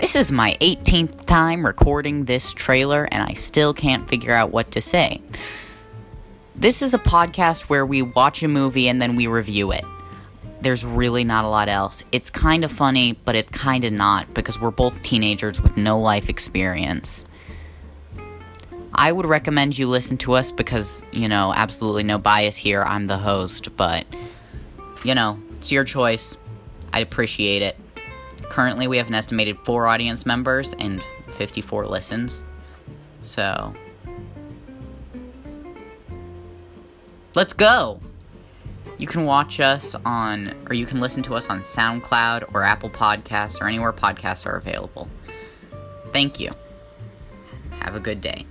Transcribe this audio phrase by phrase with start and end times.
[0.00, 4.70] This is my 18th time recording this trailer, and I still can't figure out what
[4.70, 5.20] to say.
[6.56, 9.84] This is a podcast where we watch a movie and then we review it.
[10.62, 12.02] There's really not a lot else.
[12.12, 16.00] It's kind of funny, but it's kind of not because we're both teenagers with no
[16.00, 17.26] life experience.
[18.94, 22.82] I would recommend you listen to us because, you know, absolutely no bias here.
[22.82, 24.06] I'm the host, but,
[25.04, 26.38] you know, it's your choice.
[26.90, 27.76] I'd appreciate it.
[28.50, 31.02] Currently, we have an estimated four audience members and
[31.38, 32.42] 54 listens.
[33.22, 33.72] So,
[37.34, 38.00] let's go!
[38.98, 42.90] You can watch us on, or you can listen to us on SoundCloud or Apple
[42.90, 45.08] Podcasts or anywhere podcasts are available.
[46.12, 46.50] Thank you.
[47.80, 48.46] Have a good day.